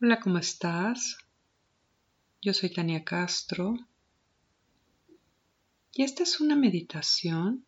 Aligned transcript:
Hola, 0.00 0.18
¿cómo 0.18 0.38
estás? 0.38 1.18
Yo 2.42 2.52
soy 2.52 2.70
Tania 2.70 3.04
Castro 3.04 3.76
y 5.92 6.02
esta 6.02 6.24
es 6.24 6.40
una 6.40 6.56
meditación 6.56 7.64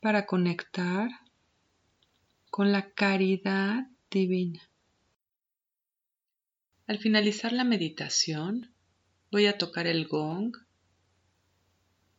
para 0.00 0.26
conectar 0.26 1.08
con 2.50 2.70
la 2.70 2.92
caridad 2.92 3.88
divina. 4.10 4.60
Al 6.86 6.98
finalizar 6.98 7.52
la 7.54 7.64
meditación 7.64 8.70
voy 9.32 9.46
a 9.46 9.56
tocar 9.56 9.86
el 9.86 10.06
gong 10.06 10.54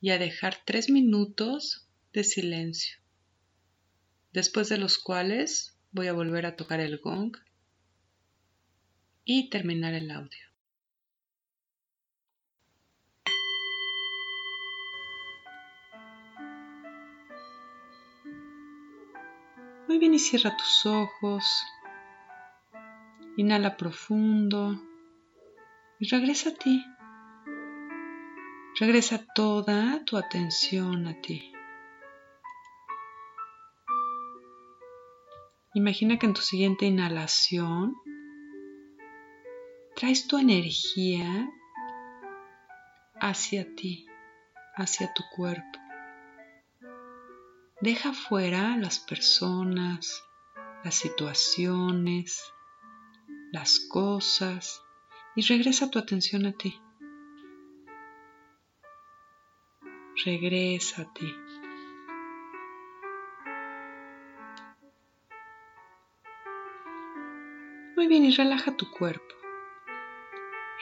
y 0.02 0.10
a 0.10 0.18
dejar 0.18 0.58
tres 0.66 0.90
minutos 0.90 1.88
de 2.14 2.24
silencio, 2.24 2.98
después 4.34 4.70
de 4.70 4.80
los 4.80 4.98
cuales 4.98 5.78
voy 5.92 6.08
a 6.08 6.14
volver 6.14 6.48
a 6.48 6.56
tocar 6.56 6.80
el 6.80 6.98
gong 6.98 7.38
y 9.26 9.50
terminar 9.50 9.96
el 9.96 10.12
audio. 10.12 10.46
Muy 19.88 20.00
bien 20.00 20.14
y 20.14 20.20
cierra 20.20 20.56
tus 20.56 20.86
ojos. 20.86 21.44
Inhala 23.38 23.76
profundo 23.76 24.80
y 26.00 26.08
regresa 26.08 26.50
a 26.50 26.54
ti. 26.54 26.86
Regresa 28.80 29.26
toda 29.34 30.04
tu 30.06 30.18
atención 30.18 31.08
a 31.08 31.20
ti. 31.22 31.52
Imagina 35.74 36.18
que 36.20 36.26
en 36.26 36.34
tu 36.34 36.42
siguiente 36.42 36.86
inhalación 36.86 37.96
traes 39.96 40.28
tu 40.28 40.38
energía 40.38 41.50
hacia 43.20 43.76
ti, 43.76 44.06
hacia 44.76 45.14
tu 45.14 45.24
cuerpo. 45.34 45.80
Deja 47.80 48.12
fuera 48.12 48.76
las 48.78 49.00
personas, 49.00 50.24
las 50.84 50.96
situaciones, 50.96 52.44
las 53.54 53.80
cosas 53.80 54.84
y 55.36 55.42
regresa 55.44 55.90
tu 55.90 55.98
atención 55.98 56.46
a 56.46 56.52
ti. 56.52 56.78
Regresa 60.26 61.04
a 61.04 61.14
ti. 61.14 61.34
Muy 67.96 68.08
bien, 68.08 68.26
y 68.26 68.32
relaja 68.32 68.76
tu 68.76 68.92
cuerpo. 68.92 69.45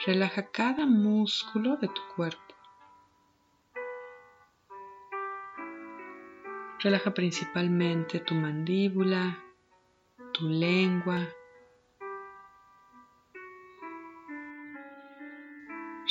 Relaja 0.06 0.50
cada 0.50 0.84
músculo 0.84 1.78
de 1.78 1.88
tu 1.88 2.02
cuerpo. 2.14 2.54
Relaja 6.80 7.14
principalmente 7.14 8.20
tu 8.20 8.34
mandíbula, 8.34 9.42
tu 10.34 10.46
lengua. 10.46 11.26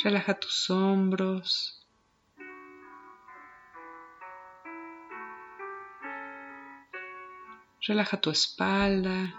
Relaja 0.02 0.34
tus 0.40 0.68
hombros. 0.70 1.86
Relaja 7.86 8.20
tu 8.20 8.30
espalda. 8.30 9.32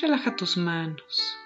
Relaja 0.00 0.36
tus 0.36 0.56
manos. 0.56 1.45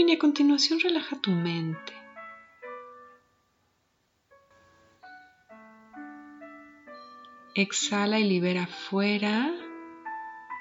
Y 0.00 0.12
a 0.12 0.18
continuación 0.18 0.80
relaja 0.80 1.20
tu 1.20 1.30
mente. 1.30 1.92
Exhala 7.54 8.18
y 8.18 8.24
libera 8.24 8.66
fuera 8.66 9.52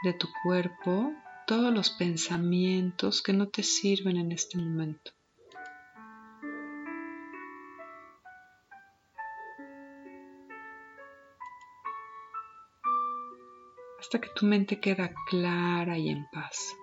de 0.04 0.14
tu 0.14 0.28
cuerpo 0.44 1.14
todos 1.48 1.74
los 1.74 1.92
pensamientos 1.92 3.22
que 3.22 3.32
no 3.32 3.48
te 3.48 3.64
sirven 3.64 4.18
en 4.18 4.34
este 4.34 4.58
momento. 4.58 5.12
Hasta 13.98 14.20
que 14.20 14.30
tu 14.36 14.46
mente 14.46 14.82
queda 14.82 15.14
clara 15.30 15.98
y 15.98 16.10
en 16.10 16.28
paz. 16.34 16.76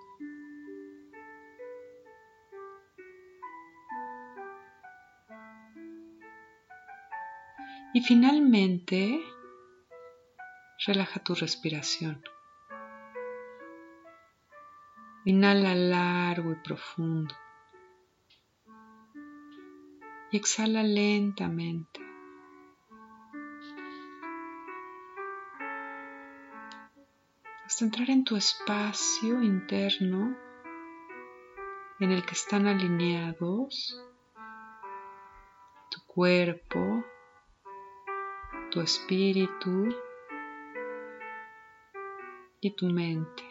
Y 7.91 8.01
finalmente, 8.01 9.19
relaja 10.85 11.23
tu 11.23 11.33
respiración. 11.33 12.21
Inhala 15.25 15.73
largo 15.73 16.51
y 16.51 16.55
profundo. 16.55 17.35
Y 20.31 20.37
exhala 20.37 20.83
lentamente. 20.83 21.99
Hasta 27.65 27.85
entrar 27.85 28.09
en 28.11 28.23
tu 28.23 28.35
espacio 28.35 29.41
interno 29.41 30.37
en 31.99 32.11
el 32.11 32.23
que 32.23 32.33
están 32.33 32.67
alineados 32.67 33.99
tu 35.89 36.05
cuerpo, 36.05 37.03
tu 38.69 38.81
espíritu 38.81 39.89
y 42.61 42.75
tu 42.75 42.87
mente. 42.87 43.43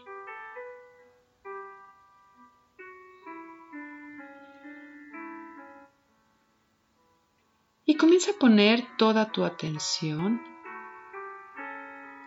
Y 7.84 7.96
comienza 7.96 8.32
a 8.32 8.38
poner 8.38 8.84
toda 8.98 9.32
tu 9.32 9.44
atención 9.44 10.42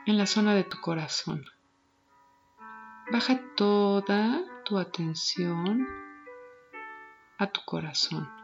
en 0.05 0.17
la 0.17 0.25
zona 0.25 0.55
de 0.55 0.63
tu 0.63 0.79
corazón. 0.81 1.45
Baja 3.11 3.39
toda 3.55 4.43
tu 4.65 4.79
atención 4.79 5.87
a 7.37 7.47
tu 7.47 7.61
corazón. 7.65 8.40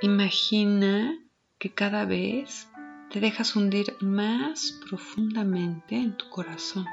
Imagina 0.00 1.18
que 1.58 1.74
cada 1.74 2.04
vez 2.04 2.70
te 3.10 3.18
dejas 3.18 3.56
hundir 3.56 3.96
más 4.00 4.78
profundamente 4.88 5.96
en 5.96 6.16
tu 6.16 6.30
corazón. 6.30 6.86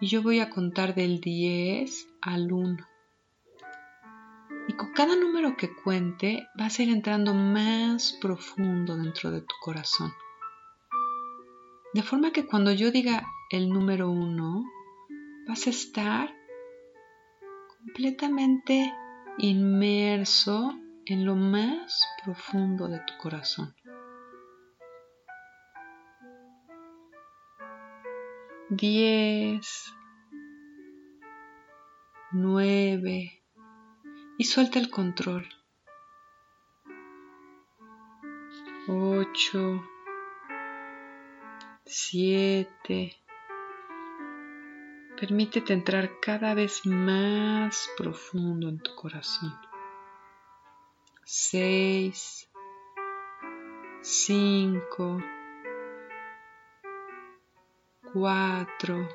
Y 0.00 0.06
yo 0.06 0.22
voy 0.22 0.40
a 0.40 0.48
contar 0.48 0.94
del 0.94 1.20
10 1.20 2.08
al 2.22 2.50
1. 2.50 2.78
Y 4.68 4.72
con 4.72 4.94
cada 4.94 5.14
número 5.16 5.54
que 5.58 5.70
cuente 5.70 6.48
vas 6.54 6.78
a 6.78 6.82
ir 6.82 6.88
entrando 6.88 7.34
más 7.34 8.16
profundo 8.22 8.96
dentro 8.96 9.30
de 9.30 9.42
tu 9.42 9.54
corazón. 9.60 10.14
De 11.92 12.02
forma 12.02 12.32
que 12.32 12.46
cuando 12.46 12.72
yo 12.72 12.90
diga 12.90 13.26
el 13.50 13.68
número 13.68 14.10
1, 14.10 14.64
vas 15.46 15.66
a 15.66 15.70
estar 15.70 16.34
completamente 17.76 18.90
inmerso 19.38 20.74
en 21.06 21.26
lo 21.26 21.34
más 21.34 22.02
profundo 22.24 22.88
de 22.88 23.00
tu 23.00 23.16
corazón. 23.18 23.74
Diez, 28.70 29.92
nueve, 32.32 33.42
y 34.38 34.44
suelta 34.44 34.78
el 34.78 34.90
control. 34.90 35.48
Ocho, 38.88 39.84
siete, 41.84 43.23
Permítete 45.18 45.72
entrar 45.72 46.18
cada 46.18 46.54
vez 46.54 46.84
más 46.84 47.88
profundo 47.96 48.68
en 48.68 48.80
tu 48.80 48.94
corazón. 48.96 49.54
Seis, 51.24 52.50
cinco, 54.02 55.22
cuatro, 58.12 59.08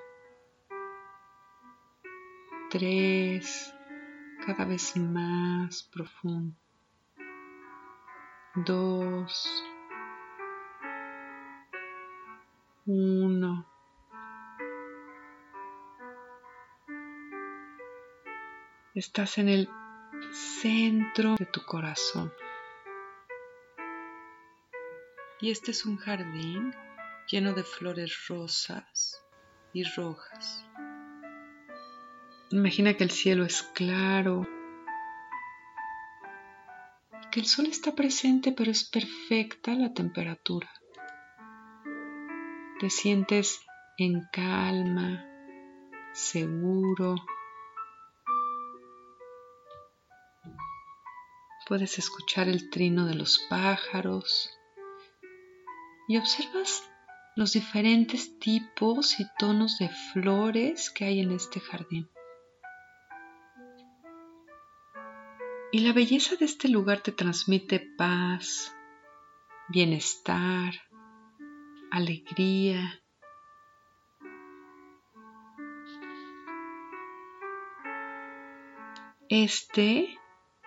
tres, 2.70 3.74
cada 4.46 4.64
vez 4.64 4.96
más 4.96 5.84
profundo. 5.84 6.56
Dos. 8.56 9.64
Uno. 12.86 13.69
Estás 19.00 19.38
en 19.38 19.48
el 19.48 19.70
centro 20.34 21.38
de 21.38 21.46
tu 21.46 21.64
corazón. 21.66 22.34
Y 25.40 25.52
este 25.52 25.72
es 25.72 25.86
un 25.86 25.96
jardín 25.96 26.76
lleno 27.32 27.54
de 27.54 27.64
flores 27.64 28.28
rosas 28.28 29.24
y 29.72 29.86
rojas. 29.86 30.66
Imagina 32.50 32.96
que 32.96 33.06
el 33.06 33.12
cielo 33.12 33.46
es 33.46 33.64
claro, 33.64 34.46
que 37.32 37.40
el 37.40 37.46
sol 37.46 37.68
está 37.68 37.96
presente 37.96 38.52
pero 38.52 38.70
es 38.70 38.84
perfecta 38.84 39.76
la 39.76 39.94
temperatura. 39.94 40.70
Te 42.82 42.90
sientes 42.90 43.62
en 43.98 44.28
calma, 44.34 45.26
seguro. 46.12 47.16
Puedes 51.70 52.00
escuchar 52.00 52.50
el 52.50 52.72
trino 52.72 53.06
de 53.06 53.14
los 53.14 53.46
pájaros 53.48 54.50
y 56.08 56.18
observas 56.18 56.90
los 57.36 57.54
diferentes 57.54 58.40
tipos 58.40 59.20
y 59.20 59.28
tonos 59.38 59.78
de 59.78 59.88
flores 59.90 60.90
que 60.90 61.06
hay 61.06 61.20
en 61.20 61.32
este 61.32 61.60
jardín. 61.60 62.10
Y 65.72 65.82
la 65.82 65.94
belleza 65.94 66.36
de 66.38 66.46
este 66.46 66.70
lugar 66.70 67.02
te 67.02 67.12
transmite 67.12 67.88
paz, 68.00 68.76
bienestar, 69.68 70.74
alegría. 71.92 73.00
Este 79.30 80.19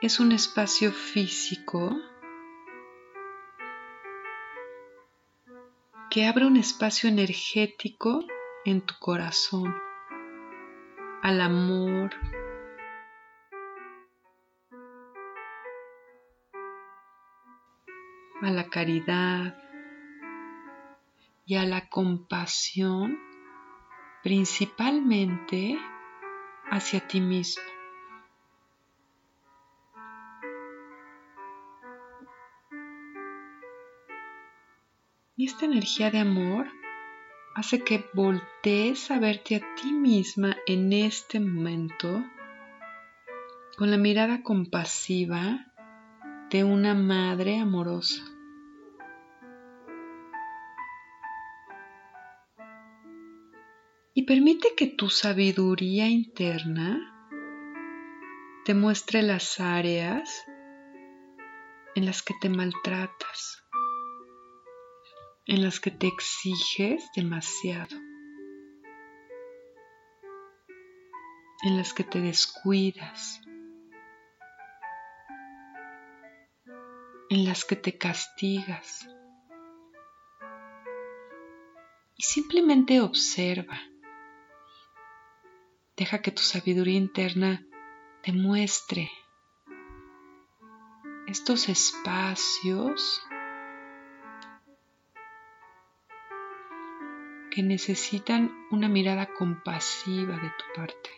es 0.03 0.19
un 0.19 0.33
espacio 0.33 0.91
físico 0.91 1.97
que 6.11 6.27
abre 6.27 6.45
un 6.45 6.57
espacio 6.57 7.09
energético 7.09 8.25
en 8.65 8.81
tu 8.81 8.95
corazón 8.99 9.73
al 11.23 11.41
amor, 11.41 12.11
a 18.43 18.51
la 18.51 18.69
caridad 18.69 19.57
y 21.47 21.55
a 21.55 21.65
la 21.65 21.89
compasión 21.89 23.21
principalmente 24.25 25.79
hacia 26.73 27.07
ti 27.07 27.21
mismo. 27.21 27.82
Esta 35.63 35.73
energía 35.73 36.11
de 36.11 36.19
amor 36.19 36.67
hace 37.55 37.85
que 37.85 38.05
voltees 38.15 39.13
a 39.13 39.21
verte 39.21 39.55
a 39.55 39.75
ti 39.77 39.93
misma 39.93 40.57
en 40.67 40.93
este 40.93 41.39
momento 41.39 42.25
con 43.77 43.93
la 43.93 43.97
mirada 43.97 44.43
compasiva 44.43 45.73
de 46.51 46.65
una 46.65 46.95
madre 46.95 47.61
amorosa. 47.61 48.25
Y 54.15 54.25
permite 54.25 54.71
que 54.77 54.89
tu 54.89 55.11
sabiduría 55.11 56.09
interna 56.09 56.99
te 58.65 58.75
muestre 58.75 59.23
las 59.23 59.61
áreas 59.61 60.45
en 61.95 62.05
las 62.05 62.25
que 62.25 62.35
te 62.41 62.49
maltratas, 62.49 63.62
en 65.47 65.63
las 65.63 65.81
que 65.81 65.91
te 65.91 66.07
exiges 66.07 67.11
demasiado, 67.15 67.97
en 71.65 71.77
las 71.77 71.93
que 71.93 72.05
te 72.05 72.21
descuidas 72.21 73.43
en 77.33 77.47
las 77.47 77.65
que 77.65 77.77
te 77.77 77.97
castigas. 77.97 79.09
Y 82.15 82.25
simplemente 82.25 83.01
observa. 83.01 83.81
Deja 85.97 86.21
que 86.21 86.31
tu 86.31 86.43
sabiduría 86.43 86.99
interna 86.99 87.67
te 88.23 88.33
muestre 88.33 89.11
estos 91.27 91.71
espacios 91.71 93.23
que 97.53 97.63
necesitan 97.63 98.51
una 98.71 98.89
mirada 98.89 99.27
compasiva 99.35 100.37
de 100.37 100.49
tu 100.49 100.65
parte, 100.75 101.11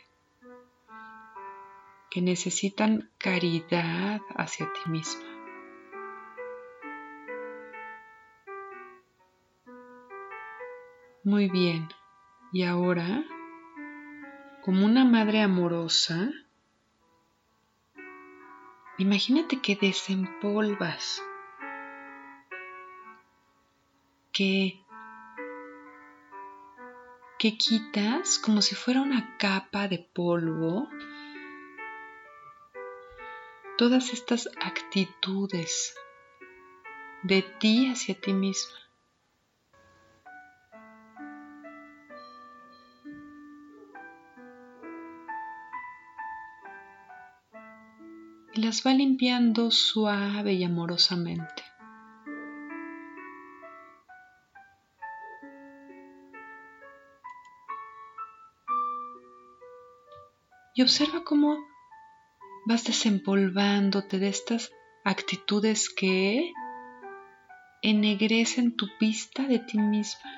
que 2.10 2.20
necesitan 2.20 3.08
caridad 3.18 4.20
hacia 4.34 4.66
ti 4.72 4.90
misma. 4.90 5.22
Muy 11.22 11.48
bien. 11.48 11.88
Y 12.52 12.64
ahora, 12.64 13.24
como 14.64 14.86
una 14.86 15.04
madre 15.04 15.40
amorosa, 15.40 16.32
imagínate 18.98 19.62
que 19.62 19.76
desempolvas, 19.76 21.22
que, 24.32 24.83
que 27.44 27.58
quitas 27.58 28.38
como 28.38 28.62
si 28.62 28.74
fuera 28.74 29.02
una 29.02 29.36
capa 29.36 29.86
de 29.86 29.98
polvo 29.98 30.88
todas 33.76 34.14
estas 34.14 34.48
actitudes 34.62 35.94
de 37.22 37.42
ti 37.42 37.90
hacia 37.90 38.18
ti 38.18 38.32
misma. 38.32 38.78
y 48.54 48.62
las 48.62 48.86
va 48.86 48.94
limpiando 48.94 49.70
suave 49.70 50.54
y 50.54 50.64
amorosamente. 50.64 51.73
Y 60.76 60.82
observa 60.82 61.22
cómo 61.22 61.56
vas 62.66 62.84
desempolvándote 62.84 64.18
de 64.18 64.28
estas 64.28 64.72
actitudes 65.04 65.88
que 65.88 66.52
ennegrecen 67.80 68.76
tu 68.76 68.88
vista 68.98 69.44
de 69.44 69.60
ti 69.60 69.78
misma, 69.78 70.30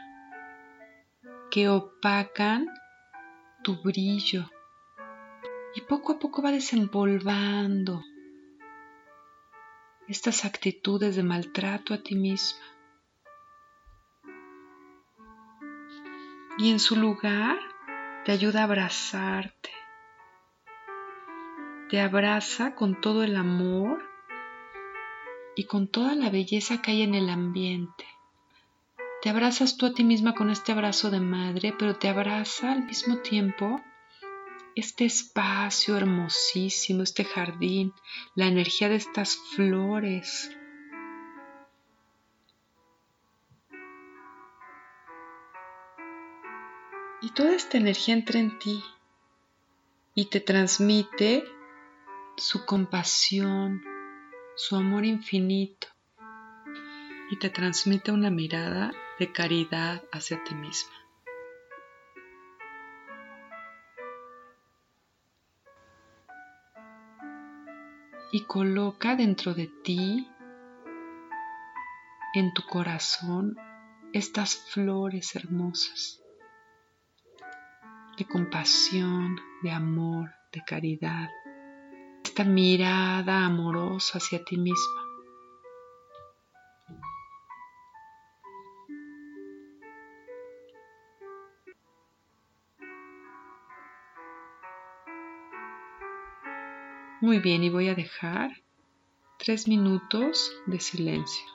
que 1.51 1.71
opacan 1.71 2.69
tu 3.63 3.77
brillo, 3.83 4.51
y 5.75 5.81
poco 5.83 6.13
a 6.13 6.19
poco 6.19 6.43
va 6.43 6.51
desempolvando 6.51 8.03
estas 10.07 10.45
actitudes 10.45 11.17
de 11.17 11.23
maltrato 11.23 11.95
a 11.95 12.03
ti 12.03 12.15
misma. 12.15 12.65
Y 16.59 16.73
en 16.73 16.79
su 16.79 16.97
lugar 16.97 17.59
te 18.25 18.33
ayuda 18.33 18.61
a 18.61 18.65
abrazarte. 18.65 19.76
Te 21.89 22.01
abraza 22.01 22.75
con 22.75 23.01
todo 23.01 23.23
el 23.23 23.37
amor 23.37 24.03
y 25.55 25.67
con 25.67 25.87
toda 25.87 26.17
la 26.17 26.31
belleza 26.31 26.83
que 26.83 26.91
hay 26.91 27.03
en 27.03 27.15
el 27.15 27.31
ambiente. 27.31 28.05
Te 29.23 29.31
abrazas 29.31 29.77
tú 29.77 29.87
a 29.87 29.95
ti 29.95 30.03
misma 30.03 30.35
con 30.35 30.51
este 30.51 30.73
abrazo 30.73 31.13
de 31.13 31.21
madre, 31.21 31.73
pero 31.79 31.95
te 31.95 32.09
abraza 32.09 32.73
al 32.73 32.85
mismo 32.85 33.19
tiempo 33.19 33.81
este 34.75 35.05
espacio 35.05 35.97
hermosísimo, 35.97 37.05
este 37.05 37.25
jardín, 37.25 37.95
la 38.35 38.47
energía 38.47 38.89
de 38.89 38.97
estas 38.97 39.37
flores. 39.37 40.51
Y 47.23 47.31
toda 47.31 47.55
esta 47.55 47.79
energía 47.79 48.15
entra 48.15 48.41
en 48.41 48.59
ti 48.59 48.83
y 50.17 50.25
te 50.27 50.41
transmite 50.41 51.45
su 52.37 52.67
compasión, 52.67 53.83
su 54.57 54.77
amor 54.77 55.05
infinito 55.05 55.89
y 57.31 57.39
te 57.39 57.49
transmite 57.49 58.13
una 58.13 58.31
mirada 58.31 58.93
de 59.19 59.33
caridad 59.33 60.03
hacia 60.13 60.43
ti 60.45 60.55
misma. 60.55 60.93
Y 68.33 68.45
coloca 68.45 69.17
dentro 69.17 69.55
de 69.55 69.69
ti, 69.83 70.29
en 72.35 72.53
tu 72.53 72.63
corazón, 72.67 73.57
estas 74.13 74.57
flores 74.57 75.35
hermosas 75.35 76.23
de 78.19 78.25
compasión, 78.27 79.39
de 79.63 79.71
amor, 79.71 80.35
de 80.53 80.63
caridad, 80.65 81.29
esta 82.37 82.51
mirada 82.51 83.47
amorosa 83.47 84.19
hacia 84.19 84.45
ti 84.45 84.59
misma. 84.59 85.03
Muy 97.23 97.39
bien, 97.39 97.65
y 97.65 97.71
voy 97.71 97.89
a 97.89 97.95
dejar 97.95 98.51
tres 99.39 99.67
minutos 99.67 100.53
de 100.67 100.79
silencio. 100.79 101.47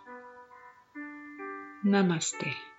Namaste. 1.84 2.71